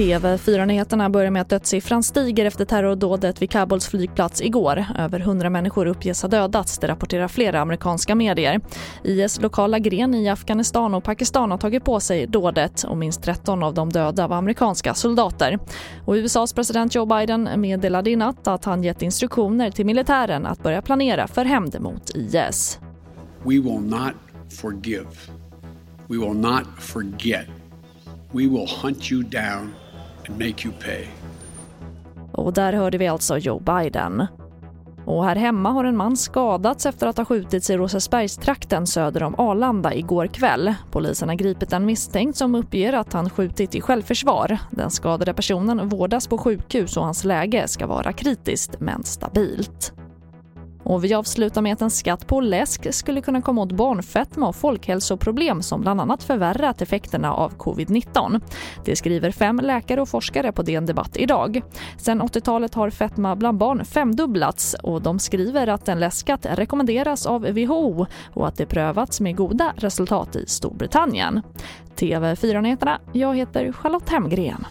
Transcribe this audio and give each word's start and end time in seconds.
TV4-nyheterna 0.00 1.10
börjar 1.10 1.30
med 1.30 1.42
att 1.42 1.48
dödssiffran 1.48 2.02
stiger 2.02 2.44
efter 2.44 2.64
terrordådet 2.64 3.42
vid 3.42 3.50
Kabuls 3.50 3.88
flygplats 3.88 4.42
igår. 4.42 4.84
Över 4.98 5.20
100 5.20 5.50
människor 5.50 5.86
uppges 5.86 6.22
ha 6.22 6.28
dödats, 6.28 6.78
det 6.78 6.88
rapporterar 6.88 7.28
flera 7.28 7.60
amerikanska 7.60 8.14
medier. 8.14 8.60
IS 9.04 9.40
lokala 9.40 9.78
gren 9.78 10.14
i 10.14 10.28
Afghanistan 10.28 10.94
och 10.94 11.04
Pakistan 11.04 11.50
har 11.50 11.58
tagit 11.58 11.84
på 11.84 12.00
sig 12.00 12.26
dådet 12.26 12.82
och 12.82 12.96
minst 12.96 13.22
13 13.22 13.62
av 13.62 13.74
de 13.74 13.90
döda 13.90 14.28
var 14.28 14.36
amerikanska 14.36 14.94
soldater. 14.94 15.58
Och 16.04 16.14
USAs 16.14 16.52
president 16.52 16.94
Joe 16.94 17.06
Biden 17.06 17.48
meddelade 17.56 18.10
i 18.10 18.16
natt 18.16 18.48
att 18.48 18.64
han 18.64 18.84
gett 18.84 19.02
instruktioner 19.02 19.70
till 19.70 19.86
militären 19.86 20.46
att 20.46 20.62
börja 20.62 20.82
planera 20.82 21.26
för 21.26 21.44
hämnd 21.44 21.80
mot 21.80 22.10
IS. 22.14 22.78
We 23.44 23.60
will 23.60 23.80
not 23.80 24.29
forgive. 24.50 25.30
We 26.08 26.18
will 26.18 26.34
not 26.34 26.66
forget. 26.78 27.46
We 28.32 28.42
will 28.42 28.66
hunt 28.82 29.12
you 29.12 29.22
down 29.22 29.74
and 30.28 30.38
make 30.38 30.64
you 30.64 30.74
pay. 30.84 31.06
Och 32.32 32.52
där 32.52 32.72
hörde 32.72 32.98
vi 32.98 33.08
alltså 33.08 33.38
Joe 33.38 33.60
Biden. 33.60 34.26
Och 35.04 35.24
här 35.24 35.36
hemma 35.36 35.70
har 35.70 35.84
en 35.84 35.96
man 35.96 36.16
skadats 36.16 36.86
efter 36.86 37.06
att 37.06 37.16
ha 37.16 37.24
skjutits 37.24 37.70
i 37.70 37.76
Rosersbergstrakten 37.76 38.86
söder 38.86 39.22
om 39.22 39.34
Arlanda 39.38 39.94
igår 39.94 40.26
kväll. 40.26 40.74
Polisen 40.90 41.28
har 41.28 41.36
gripit 41.36 41.72
en 41.72 41.86
misstänkt 41.86 42.36
som 42.36 42.54
uppger 42.54 42.92
att 42.92 43.12
han 43.12 43.30
skjutit 43.30 43.74
i 43.74 43.80
självförsvar. 43.80 44.58
Den 44.70 44.90
skadade 44.90 45.34
personen 45.34 45.88
vårdas 45.88 46.26
på 46.26 46.38
sjukhus 46.38 46.96
och 46.96 47.04
hans 47.04 47.24
läge 47.24 47.68
ska 47.68 47.86
vara 47.86 48.12
kritiskt 48.12 48.80
men 48.80 49.04
stabilt. 49.04 49.92
Och 50.90 51.04
vi 51.04 51.14
avslutar 51.14 51.62
med 51.62 51.72
att 51.72 51.82
en 51.82 51.90
skatt 51.90 52.26
på 52.26 52.40
läsk 52.40 52.94
skulle 52.94 53.20
kunna 53.20 53.42
komma 53.42 53.62
åt 53.62 53.72
barnfetma 53.72 54.48
och 54.48 54.56
folkhälsoproblem 54.56 55.62
som 55.62 55.80
bland 55.80 56.00
annat 56.00 56.22
förvärrat 56.22 56.82
effekterna 56.82 57.32
av 57.32 57.52
covid-19. 57.56 58.40
Det 58.84 58.96
skriver 58.96 59.30
fem 59.30 59.60
läkare 59.62 60.00
och 60.00 60.08
forskare 60.08 60.52
på 60.52 60.62
DN 60.62 60.86
Debatt 60.86 61.16
idag. 61.16 61.62
Sen 61.98 62.22
80-talet 62.22 62.74
har 62.74 62.90
fetma 62.90 63.36
bland 63.36 63.58
barn 63.58 63.84
femdubblats 63.84 64.74
och 64.82 65.02
de 65.02 65.18
skriver 65.18 65.66
att 65.66 65.88
en 65.88 66.00
läskskatt 66.00 66.46
rekommenderas 66.46 67.26
av 67.26 67.42
WHO 67.42 68.06
och 68.34 68.48
att 68.48 68.56
det 68.56 68.66
prövats 68.66 69.20
med 69.20 69.36
goda 69.36 69.72
resultat 69.76 70.36
i 70.36 70.44
Storbritannien. 70.46 71.42
TV4-nyheterna, 71.96 72.98
jag 73.12 73.36
heter 73.36 73.72
Charlotte 73.72 74.08
Hemgren. 74.08 74.66